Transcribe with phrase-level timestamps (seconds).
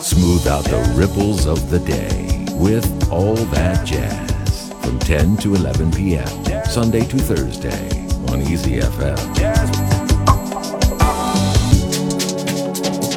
[0.00, 5.90] Smooth out the ripples of the day with All That Jazz from 10 to 11
[5.90, 6.26] p.m.
[6.66, 7.88] Sunday to Thursday
[8.30, 9.16] on Easy FM.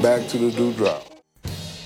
[0.01, 1.03] Back to the dewdrop.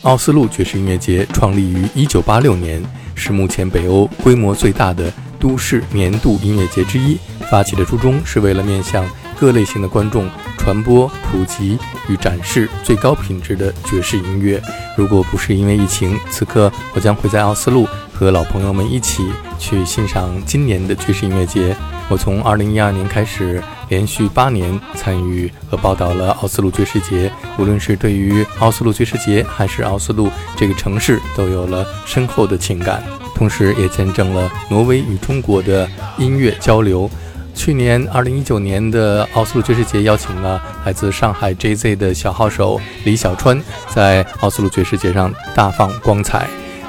[0.04, 2.84] 奥斯陆爵士音乐节创立于1986年，
[3.16, 7.18] 是目前北欧规模最大的都市年度音乐节之一。
[7.50, 9.06] 发起的初衷是为了面向
[9.44, 14.62] 各类型的观众传播、普及与展示最高品质的爵士音乐。
[14.96, 21.76] 如果不是因为疫情，此刻我将会在奥斯陆和老朋友们一起去欣赏今年的爵士音乐节。
[22.08, 27.30] 我从2012年开始，连续八年参与和报道了奥斯陆爵士节。
[27.60, 33.04] 无论是对于奥斯陆爵士节，还是奥斯陆这个城市，都有了深厚的情感，
[33.36, 35.86] 同时也见证了挪威与中国的
[36.18, 37.12] 音乐交流。
[37.54, 46.48] 去年二零一九年的奥斯陆爵士节邀请了来自上海 JZ 的小号手李小川，在奥斯陆爵士节上大放光彩。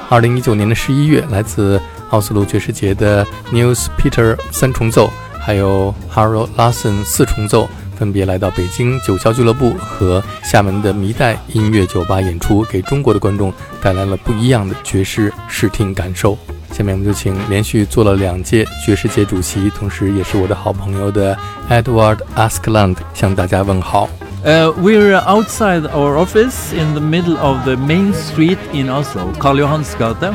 [0.09, 5.09] 二零一九年的十一月，来自奥斯陆爵士节的 News Peter 三重奏，
[5.39, 16.37] 还有 Harold Larson 四重奏，分别来到北京九霄俱乐部和厦门的迷代音乐酒吧演出，给中国的观众带来了不一样的爵士视听感受。
[16.74, 21.36] 下面我们就请连续做了两届爵士节主席，同时也是我的好朋友的
[21.68, 24.08] Edward Askland 向大家问好。
[24.42, 30.32] Uh, we're outside our office in the middle of the main street in Oslo, Karl Johansgate.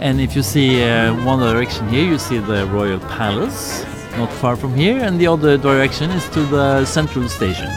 [0.00, 3.84] And if you see uh, one direction here, you see the Royal Palace,
[4.16, 7.68] not far from here, and the other direction is to the central station.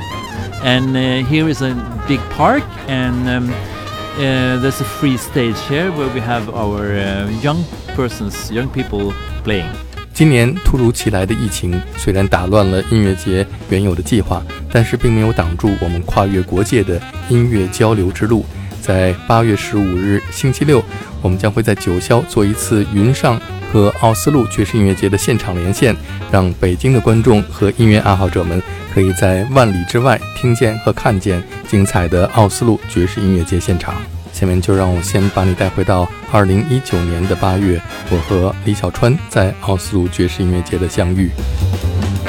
[0.64, 1.73] And uh, here is a
[2.08, 7.28] big park, and um, uh, there's a free stage here where we have our uh,
[7.42, 7.66] young
[7.97, 9.12] persons, young people
[9.44, 9.70] playing.
[10.12, 18.44] 今年突如其来的疫情虽然打乱了音乐节原有的计划，但是并没有挡住我们跨越国界的音乐交流之路。
[18.80, 20.83] 在八月十五日星期六，
[21.20, 23.38] 我们将会在九霄做一次云上
[23.72, 25.94] 和奥斯陆爵士音乐节的现场连线，
[26.31, 28.62] 让北京的观众和音乐爱好者们
[28.94, 33.97] 可以在万里之外听见和看见精彩的奥斯陆爵士音乐节现场。
[34.36, 37.80] 下面就让我先把你带回到二零一九年的八月，
[38.10, 41.30] 我和李小川在奥斯陆爵士音乐节的相遇。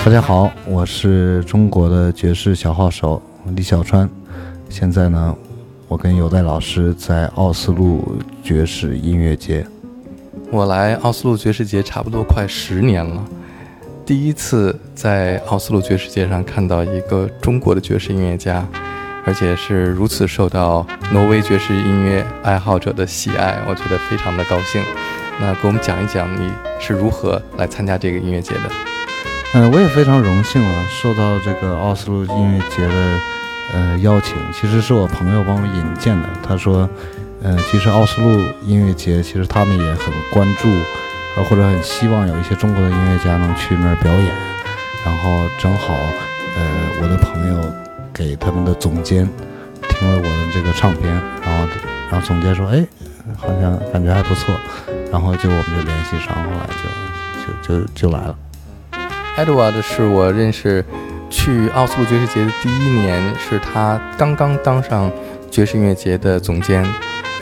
[0.05, 4.09] 大家好，我是中国的爵士小号手李小川。
[4.69, 5.35] 现在呢，
[5.89, 9.67] 我跟有代老师在奥斯陆爵士音乐节。
[10.49, 13.21] 我来奥斯陆爵士节差不多快十年了，
[14.05, 18.65] 第一次在奥斯陆爵士节上看到一个中国的爵士音乐家。
[19.27, 24.81] 而且是如此受到挪威爵士音乐爱好者的喜爱，我觉得非常的高兴。
[25.37, 26.49] 那给我们讲一讲你
[26.79, 28.71] 是如何来参加这个音乐节的？
[29.53, 33.19] 嗯，我也非常荣幸啊，受到这个奥斯陆音乐节的
[33.73, 34.37] 呃邀请。
[34.53, 36.29] 其实是我朋友帮我引荐的。
[36.41, 36.89] 他说，
[37.43, 38.29] 嗯，其实奥斯陆
[38.65, 40.69] 音乐节其实他们也很关注，
[41.35, 44.33] 呃，或者很希望有一些中国的音乐家能去那儿表演。
[45.05, 45.93] 然后正好，
[46.55, 46.63] 呃，
[47.01, 47.86] 我的朋友。
[48.17, 49.29] 给他们的总监
[49.87, 51.13] 听了我的这个唱片，
[51.43, 51.67] 然后，
[52.09, 52.83] 然后总监说：“哎，
[53.37, 54.55] 好像感觉还不错。”
[55.11, 56.67] 然后就我们就联系上，后来
[57.63, 58.35] 就就就就来了。
[59.37, 60.83] Edward 是我认识
[61.29, 65.11] 去奥斯陆爵士节的第一年，是他刚刚当上
[65.51, 66.83] 爵士音乐节的总监，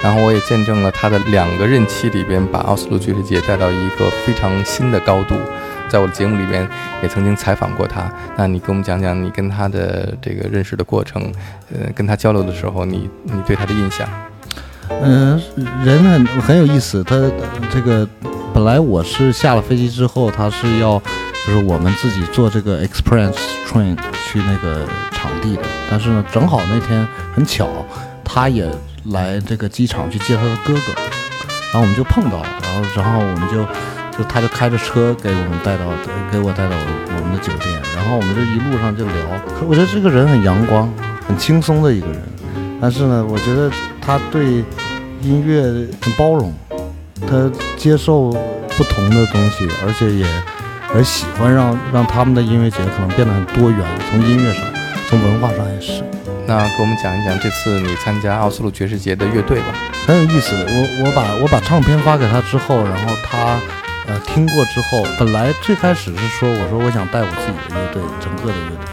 [0.03, 5.35] 然后我也见证了他的两个任期里边，把奥斯陆爵士节带到一个非常新的高度。
[5.87, 6.67] 在我的节目里边
[7.01, 11.31] 也曾经采访过他，那你给我们讲讲你跟他的这个认识的过程，
[11.71, 14.07] 呃，跟他交流的时候，你你对他的印象？
[14.89, 15.41] 嗯，
[15.83, 17.03] 人很很有意思。
[17.03, 17.15] 他
[17.71, 18.07] 这个
[18.53, 21.01] 本来我是下了飞机之后，他是要
[21.47, 23.33] 就是我们自己坐这个 express
[23.67, 23.97] train
[24.27, 27.67] 去那个场地的，但是呢，正好那天很巧，
[28.23, 28.69] 他也
[29.05, 30.93] 来这个机场去接他的哥哥，
[31.71, 33.65] 然后我们就碰到了，然后然后我们就。
[34.17, 35.83] 就他就开着车给我们带到，
[36.31, 39.13] 给我带到我们的酒店，然后我们就一路上就聊。
[39.67, 40.89] 我觉得这个人很阳光，
[41.27, 42.21] 很轻松的一个人。
[42.79, 44.63] 但是呢，我觉得他对
[45.21, 45.63] 音乐
[46.01, 46.53] 很包容，
[47.27, 48.31] 他接受
[48.77, 50.25] 不同的东西，而且也
[50.93, 53.79] 而喜欢让让他们的音乐节可能变得很多元，
[54.09, 54.63] 从音乐上，
[55.09, 56.03] 从文化上也是。
[56.47, 59.73] 那给我们讲一讲这次你参加奥斯陆爵士节的乐队吧。
[60.05, 60.55] 很有意思。
[60.55, 63.59] 我我把我把唱片发给他之后，然后他。
[64.07, 68.85] 呃，听过之后，本来最开始是说，我说我想带我自己的乐队，整个的乐队，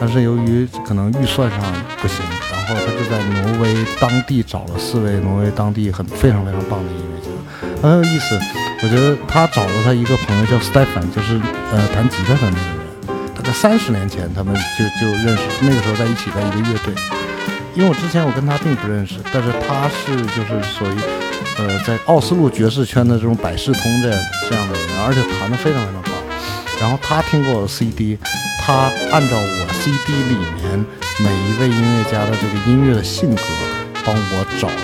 [0.00, 1.60] 但是由于可能预算上
[2.00, 8.38] 不行，然后他就在挪威当地找了四位挪威当地很非常非常棒的音乐家，很有意思。
[8.80, 11.38] 我觉得他找了他一个朋友叫 Stefan，就是
[11.72, 16.94] 呃弹吉他的那个人，大概三十年前他们就就认识，那个时候在一起在一个乐队，
[17.74, 20.96] 因为我之前我跟他并不认识，但是他是就是属于
[21.58, 24.10] 呃在奥斯陆爵士圈的这种百事通的
[24.48, 26.12] 这样的人，而且弹得非常非常棒。
[26.80, 28.16] 然后他听过我的 CD，
[28.60, 30.84] 他按照我 CD 里面
[31.18, 33.42] 每一位音乐家的这个音乐的性格，
[34.04, 34.74] 帮我找的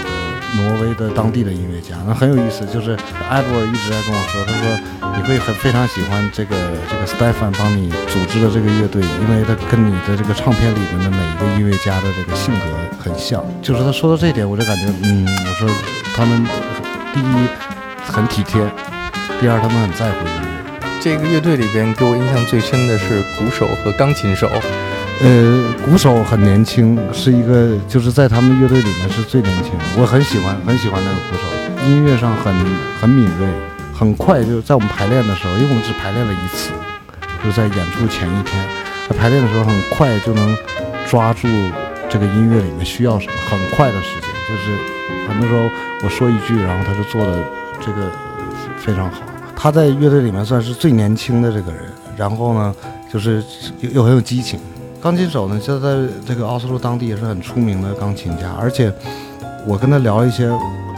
[0.57, 2.67] 挪威的当地的音乐家，那很有意思。
[2.67, 2.99] 就是
[3.31, 6.57] 艾伯尔一直在跟我说，他说你会很非常喜欢这个
[6.91, 12.67] 这个 Stefan 帮你组织的这个乐队，因为他跟你的这个唱片里面的每一个音乐家的这个性格
[12.99, 13.43] 很像。
[13.63, 15.69] 就是他说到这一点，我就感觉，嗯，我说
[16.15, 16.45] 他们
[17.15, 17.49] 第一
[18.05, 18.61] 很体贴，
[19.41, 20.89] 第二他们很在乎音乐。
[21.01, 24.51] 这个乐队里边给我印象最深的是鼓手和钢琴手。
[25.23, 32.53] 呃，鼓手很年轻，是一个就是在他们乐队里面是最年轻的，我很喜欢很喜欢那个鼓手，音乐上很
[33.01, 33.47] 很敏锐，
[33.95, 36.73] 很快就在我们排练的时候，因为我们只排练了一次，
[37.45, 38.67] 就在演出前一天，
[39.09, 40.57] 在排练的时候很快就能
[41.09, 41.47] 抓住
[42.09, 44.77] 这个音乐里面需要什么，很快的时间，就是
[45.29, 45.71] 很多时候
[46.03, 47.39] 我说一句，然后他就做的
[47.81, 48.11] 这个
[48.77, 49.23] 非常好。
[49.57, 51.85] 他在乐队里面算是最年轻的这个人，
[52.17, 52.75] 然后呢，
[53.13, 53.43] 就是
[53.81, 54.59] 又又很有激情。
[55.01, 58.93] 钢琴手呢，就在这个奥斯陆当地也是很出名的钢琴家，而且
[59.67, 60.51] 我跟他聊一些，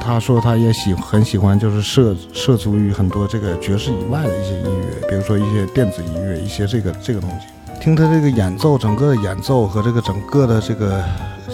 [0.07, 7.47] 他说他也喜很喜欢，就是涉涉足于很多这个爵士以外的一些音乐，比如说一些电子音乐，一些这个这个东西。
[7.81, 11.03] 听他这个演奏，整个的演奏和这个整个的这个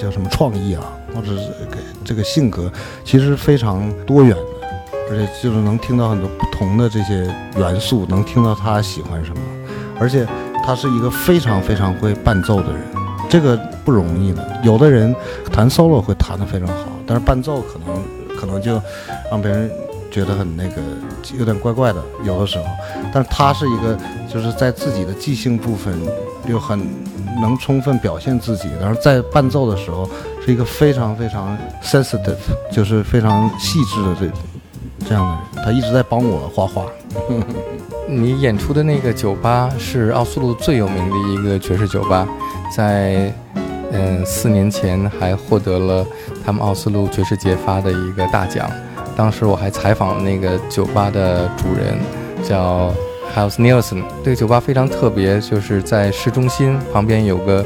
[0.00, 0.82] 叫什么创意啊，
[1.14, 2.70] 或者是给这个性格，
[3.04, 4.68] 其实非常多元的。
[5.10, 7.26] 而且就是能听到很多不同的这些
[7.56, 9.40] 元素，能听到他喜欢什么，
[9.98, 10.26] 而且
[10.64, 12.80] 他是一个非常非常会伴奏的人，
[13.28, 14.60] 这个不容易的。
[14.62, 15.14] 有的人
[15.50, 18.02] 弹 solo 会弹得非常好，但是伴奏可能
[18.42, 18.82] 可能就
[19.30, 19.70] 让别人
[20.10, 20.82] 觉得很那个
[21.38, 22.64] 有点怪怪的，有的时候。
[23.14, 23.96] 但他是一个
[24.28, 25.94] 就是在自己的即兴部分
[26.48, 26.76] 又很
[27.40, 30.10] 能充分表现自己，然后在伴奏的时候
[30.44, 32.34] 是一个非常非常 sensitive，
[32.72, 34.26] 就是非常细致的这。
[35.04, 36.86] 这样的人，他一直在帮我画画。
[38.08, 42.26] 你演出的那个酒吧是奥斯陆最有名的一个爵士酒吧，
[42.76, 43.34] 在
[43.90, 46.06] 嗯四年前还获得了
[46.44, 48.70] 他们奥斯陆爵士节发的一个大奖。
[49.16, 51.98] 当时我还采访了那个酒吧的主人，
[52.42, 52.92] 叫
[53.34, 54.02] House Nielsen。
[54.24, 57.64] 这个酒吧非常特别，就是在市中心旁边有个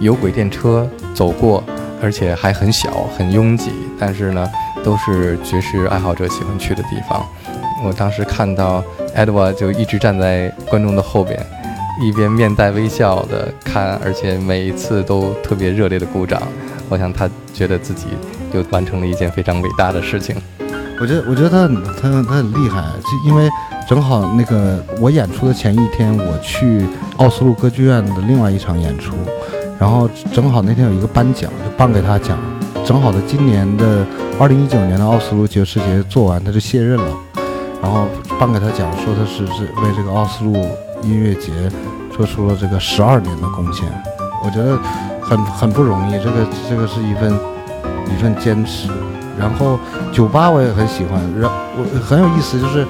[0.00, 1.62] 有轨电车走过，
[2.02, 3.70] 而且还很小，很拥挤。
[3.98, 4.48] 但是呢。
[4.84, 7.22] 都是爵士爱好者喜欢去的地方。
[7.84, 8.82] 我当时看到
[9.14, 11.38] Edward 就一直站在观众的后边，
[12.00, 16.40] 一边面带微笑的看，而且每一次都特别热烈的鼓掌。
[16.88, 18.06] 我想他觉得自己
[18.52, 20.36] 就完成了一件非常伟大的事情。
[21.00, 21.68] 我觉得，我觉得他
[22.00, 23.48] 他他很厉害，就因为
[23.88, 26.86] 正好那个我演出的前一天，我去
[27.18, 29.14] 奥斯陆歌剧院的另外一场演出，
[29.78, 32.36] 然后正好那天有一个颁奖，就颁给他奖。
[32.84, 34.04] 正好在今年的
[34.40, 37.16] 二零一九年的奥斯陆爵士节做完，他就卸任了，
[37.82, 38.06] 然后
[38.40, 40.54] 颁给他奖，说他是是为这个奥斯陆
[41.02, 41.52] 音乐节
[42.10, 43.86] 做出了这个十二年的贡献，
[44.42, 44.78] 我觉得
[45.28, 47.32] 很很不容易，这个这个是一份
[48.10, 48.88] 一份坚持。
[49.38, 49.78] 然后
[50.12, 52.84] 酒吧我也很喜欢，然我很有意思，就是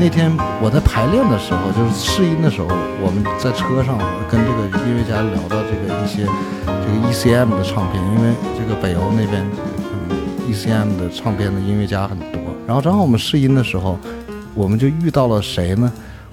[0.00, 2.66] 那天我在排练的时候，就是试音的时候，
[3.00, 3.96] 我们在车上
[4.28, 6.26] 跟这个音乐家聊到这个一些。
[6.64, 9.44] 这个 ECM 的唱片，因为这个北欧那边
[10.48, 12.40] ，，ECM 的唱片的音乐家很多。
[12.66, 13.98] 然后正好我们试音的时候，
[14.54, 15.90] 我们就遇到了谁呢？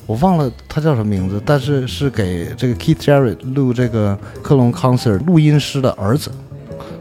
[0.09, 6.31] 我忘了他叫什么名字，但是是给这个 Keith Jarrett 录这个克隆 concert 录音师的儿子，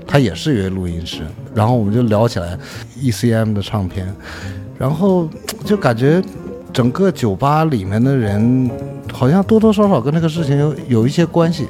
[0.06, 1.22] 他也是一位录音师。
[1.54, 2.58] 然后我们就聊起来
[3.00, 4.14] ECM 的唱片，
[4.76, 5.26] 然后
[5.64, 6.22] 就感觉
[6.70, 8.70] 整个酒吧里面的人
[9.10, 11.66] 好像多多少少跟这个事情有有一些关系。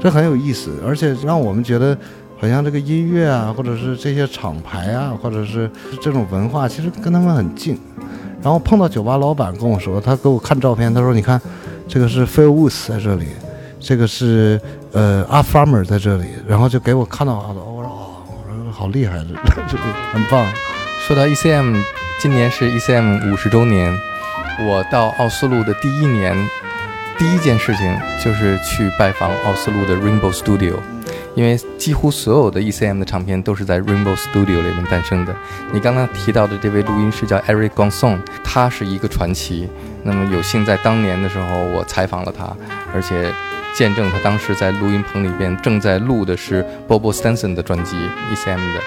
[0.00, 1.96] 这很有意思，而且让我们觉得，
[2.36, 7.78] 好像这个音乐啊，或者是这些厂牌啊，或者是这种文化，其实跟他们很近。
[8.42, 11.40] 然后碰到酒吧老板跟我说，他给我看照片，他说：“你看，
[11.88, 13.26] 这个是 Phil Woods 在这里，
[13.80, 14.60] 这个是
[14.92, 20.46] 呃 a Farmer 在这里。”然后就给我看到，我说：“哦，我说好厉害，这这个很棒。
[21.06, 21.82] ”说到 ECM，
[22.20, 23.92] 今年是 ECM 五十周年，
[24.68, 26.36] 我到奥斯陆的第一年。
[27.18, 30.76] 第一件事情就是去拜访奥斯陆的 Rainbow Studio，
[31.38, 35.32] 因为几乎所有的 ECM 的唱片都是在 Rainbow Studio 里面诞生的。
[35.72, 39.68] 你刚刚提到的这位录音师叫 Eric Gonson，他是一个传奇。
[40.02, 42.44] 那么有幸在当年的时候我采访了他，
[42.92, 43.32] 而且
[43.72, 47.94] 见证他当时在录音棚里边正在录的是 Bobo Stenson 的专辑
[48.34, 48.80] ECM 的。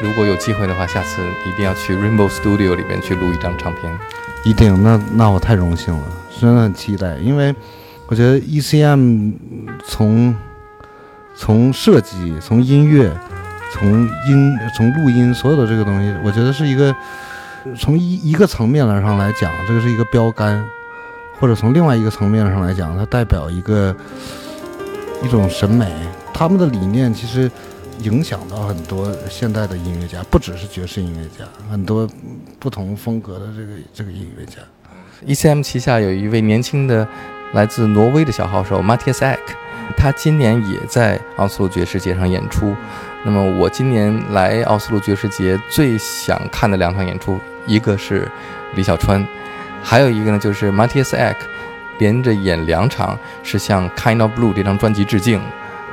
[0.00, 3.92] 如果有机会的话，下次一定要去 Rainbow Studio 里边去录一张唱片。
[4.44, 6.04] 一定，那那我太荣幸了。
[6.40, 7.52] 真的很期待，因为
[8.06, 9.32] 我觉得 ECM
[9.84, 10.32] 从
[11.38, 13.10] 从设计、从音乐
[13.72, 16.94] 从音从录音所有的这个东西，我觉得是一个
[17.78, 20.62] 从一一个层面上来讲，这个是一个标杆，
[21.38, 23.94] 或者从另外一个层面上来讲，它代表一个
[25.22, 25.86] 一种审美。
[26.34, 27.50] 他们的理念其实
[28.00, 32.08] 影响到很多现代的音乐家，不只是爵士音乐家，很多
[32.58, 34.56] 不同风格的这个这个音乐家。
[35.26, 37.06] ECM 旗下有一位年轻的
[37.52, 39.38] 来自挪威的小号手 Matthias Ek，
[39.96, 42.74] 他今年也在奥斯陆爵士节上演出。
[43.24, 48.30] 那么我今年来奥斯陆爵士节最想看的两场演出，一个是
[48.74, 49.26] 李小川，
[49.82, 51.36] 还有一个呢就是 Matthias Eck，
[51.98, 55.40] 连着演两场，是向《Kind of Blue》这张专辑致敬。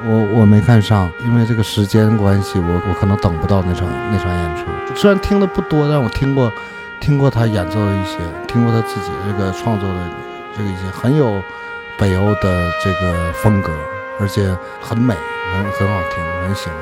[0.06, 4.66] 我我没看上，因为这个时间关系，我我可能等不到那场那场演出。
[4.96, 6.52] 虽然听的不多，但我听过，
[7.00, 9.96] 听过他演奏的一些，听过他自己这个创作的
[10.56, 11.42] 这个一些，很有
[11.98, 13.72] 北欧的这个风格，
[14.20, 15.16] 而且很美，
[15.54, 16.76] 很很好听，很喜欢。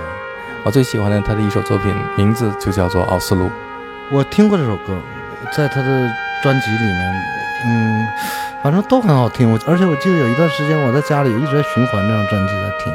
[0.64, 3.46] 我最喜欢的他的一首作品，名字就叫做《奥斯陆》。
[4.12, 4.98] 我听过这首歌，
[5.56, 6.10] 在他的
[6.42, 7.14] 专辑里面，
[7.68, 8.08] 嗯。
[8.64, 12.94] 反正都很好听，我而且我记得有一段时间我在家里一直在循环这张专辑在听，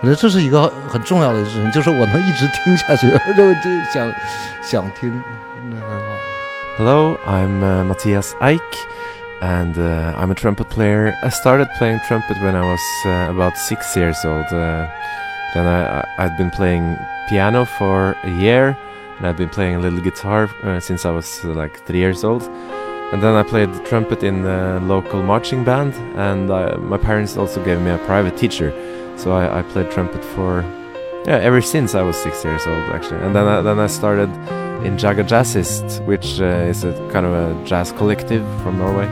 [0.00, 4.10] 我觉得这是一个很重要的事情，就是我能一直听下去，而且我就想
[4.62, 5.22] 想听，
[5.68, 6.06] 那很好。
[6.78, 8.58] Hello, I'm uh, Matthias Eich,
[9.40, 11.14] and uh, I'm a trumpet player.
[11.22, 14.46] I started playing trumpet when I was uh, about six years old.
[14.46, 14.88] Uh,
[15.54, 18.76] then I, I'd been playing piano for a year,
[19.18, 22.24] and I've been playing a little guitar uh, since I was uh, like three years
[22.24, 22.42] old.
[23.12, 27.36] And then I played the trumpet in the local marching band, and I, my parents
[27.36, 28.72] also gave me a private teacher.
[29.16, 30.62] So I, I, played trumpet for
[31.26, 33.20] yeah ever since I was six years old actually.
[33.20, 34.30] And then I, then I started
[34.86, 39.08] in Jaga Jazzist, which uh, is a kind of a jazz collective from Norway,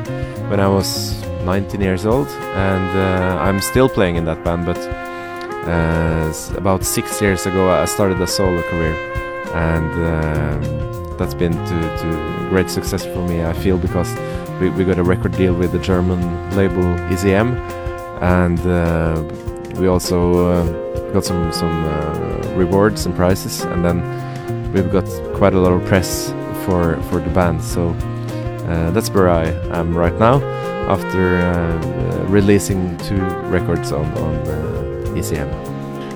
[0.50, 4.66] when I was 19 years old, and uh, I'm still playing in that band.
[4.66, 8.94] But uh, about six years ago, I started a solo career,
[9.54, 9.92] and.
[9.92, 10.85] Um,
[11.18, 13.44] that's been to, to great success for me.
[13.44, 14.12] I feel because
[14.61, 16.21] we, we got a record deal with the German
[16.56, 17.56] label EZM,
[18.21, 19.23] and uh,
[19.80, 20.84] we also uh,
[21.14, 24.02] got some some uh, rewards and prizes, and then
[24.73, 26.33] we've got quite a lot of press
[26.64, 27.62] for for the band.
[27.62, 27.90] So
[28.68, 29.44] uh, that's where I
[29.78, 30.42] am right now,
[30.88, 35.50] after uh, releasing two records on on uh, ECM.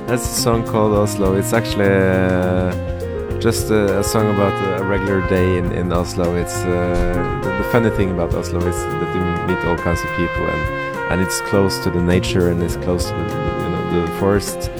[0.08, 1.36] That's a song called Oslo.
[1.36, 1.94] It's actually
[3.38, 6.34] just a, a, song about a regular day in, in Oslo.
[6.34, 10.10] It's uh, the, the, funny thing about Oslo is that you meet all kinds of
[10.16, 14.06] people, and and it's close to the nature and it's close to the, you know,
[14.06, 14.70] the forest.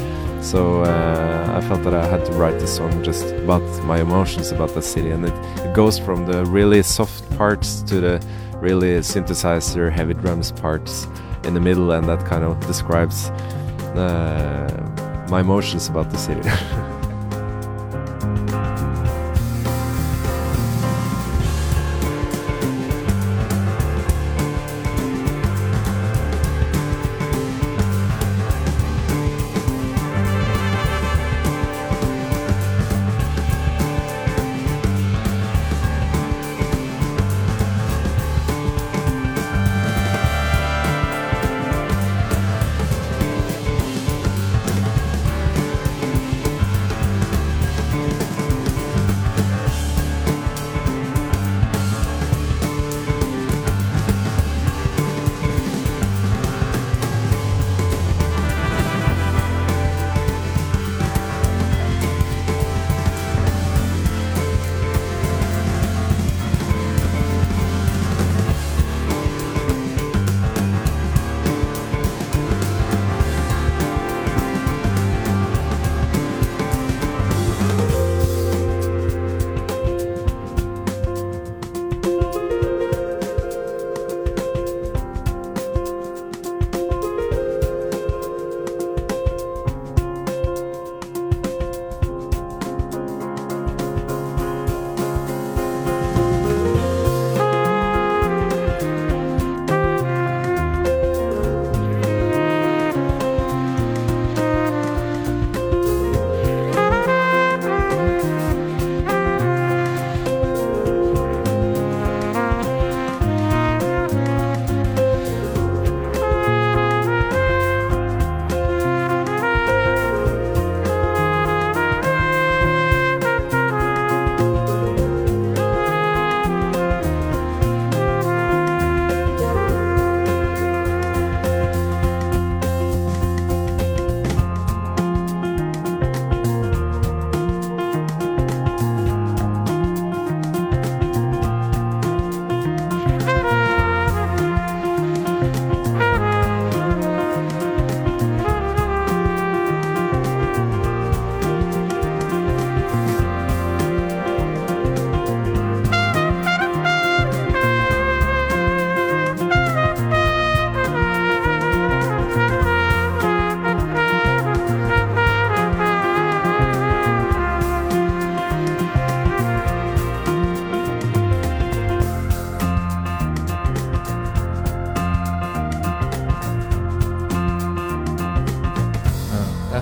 [0.40, 4.52] So uh, I felt that I had to write this song just about my emotions
[4.52, 8.26] about the city, and it, it goes from the really soft parts to the
[8.60, 11.06] really synthesizer, heavy drums parts
[11.44, 13.30] in the middle, and that kind of describes
[13.96, 16.48] uh, my emotions about the city.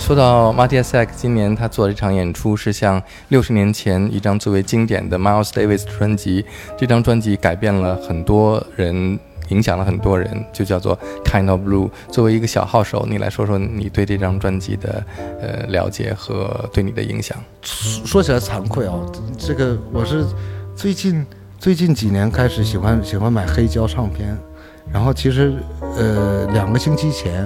[0.07, 6.47] 说到 Matthias Sack，今年他做的这场演出是向六十年前一张最为经典的 Miles Davis 专辑，
[6.79, 11.91] 这张专辑改变了很多人，影响了很多人，就叫做 Kind of Blue。
[12.09, 15.05] 作为一个小号手，你来说说你对这张专辑的
[15.41, 17.37] 呃了解和对你的影响。
[17.63, 18.95] 说起来惭愧啊，
[19.37, 20.25] 这个我是
[20.77, 21.27] 最近
[21.59, 24.39] 最近几年开始喜欢喜欢买黑胶唱片，
[24.93, 25.55] 然后其实
[25.97, 27.45] 呃两个星期前。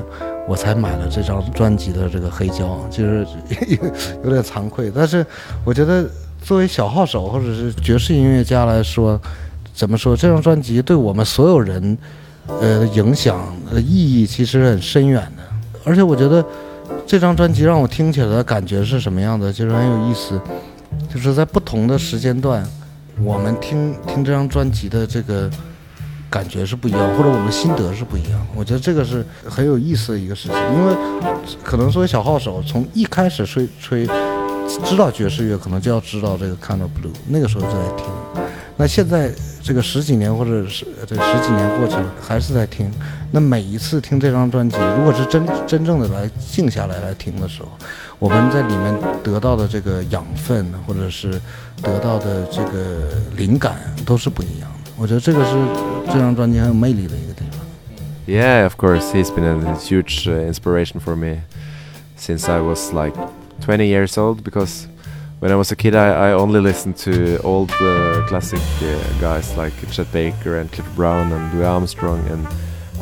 [0.49, 3.27] 我才买了这张专辑的这个黑胶，就是
[4.25, 4.91] 有点惭愧。
[4.93, 5.25] 但是
[5.65, 6.09] 我觉得，
[6.43, 9.21] 作为小号手或者是爵士音乐家来说，
[9.73, 10.17] 怎么说？
[10.17, 11.97] 这张专辑对我们所有人，
[12.47, 15.43] 呃，影响呃意义其实很深远的。
[15.85, 16.45] 而且我觉得，
[17.07, 19.53] 这张专辑让我听起来的感觉是什么样的？
[19.53, 20.41] 就是很有意思，
[21.13, 22.67] 就是在不同的时间段，
[23.23, 25.49] 我们听听这张专辑的这个。
[26.31, 28.47] 感觉是不一样，或者我们心得是不一样。
[28.55, 30.95] 我觉得这个是很有意思的一个事情，因为
[31.65, 34.07] 可能作为小号手，从一开始吹吹，
[34.85, 38.07] 知道爵士乐，可能就要知道这个《Kind of Blue》，那个时候就在听。
[38.77, 39.31] 那现在
[39.63, 42.91] 这个十几年或者是这十几年过去了，还是在听。
[43.31, 47.69] 那每一次听这张专辑，如果是真真正的来静下来来听的时候，
[48.19, 51.39] 我们在里面得到的这个养分，或者是
[51.83, 53.03] 得到的这个
[53.37, 54.80] 灵感，都是不一样的。
[55.00, 55.52] 我觉得这个是
[56.08, 57.60] 这张专辑很有魅力的一个地方。
[58.28, 61.42] Yeah, of course, he's been a huge uh, inspiration for me
[62.18, 63.14] since I was like
[63.62, 64.44] 20 years old.
[64.44, 64.88] Because
[65.40, 69.56] when I was a kid, I, I only listened to old uh, classic uh, guys
[69.56, 72.48] like Chet Baker and Cliff Brown and Louis Armstrong and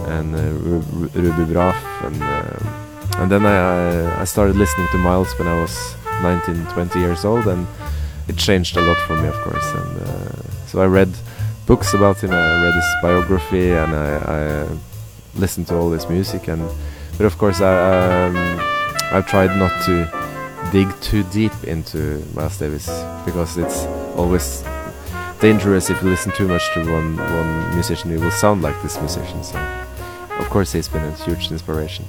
[0.07, 0.41] and uh,
[1.17, 5.95] Ruby Braff and uh, and then I I started listening to Miles when I was
[6.21, 7.65] 19, 20 years old, and
[8.27, 9.65] it changed a lot for me, of course.
[9.73, 11.13] And uh, so I read
[11.68, 12.30] books about him.
[12.32, 14.68] I read his biography and I, I
[15.34, 16.48] listened to all his music.
[16.48, 16.66] And
[17.18, 17.74] but of course, I
[18.26, 18.36] um,
[19.12, 20.08] I've tried not to
[20.72, 22.86] dig too deep into Miles Davis
[23.26, 23.84] because it's
[24.16, 24.64] always
[25.40, 28.10] dangerous if you listen too much to one one musician.
[28.10, 29.44] You will sound like this musician.
[29.44, 29.58] So,
[30.40, 32.06] of course, he's been a huge inspiration.